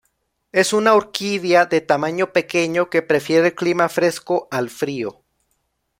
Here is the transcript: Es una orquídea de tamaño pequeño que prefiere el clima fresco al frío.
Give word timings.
Es 0.51 0.73
una 0.73 0.95
orquídea 0.95 1.67
de 1.67 1.79
tamaño 1.79 2.33
pequeño 2.33 2.89
que 2.89 3.03
prefiere 3.03 3.49
el 3.49 3.53
clima 3.53 3.87
fresco 3.87 4.47
al 4.49 4.71
frío. 4.71 5.21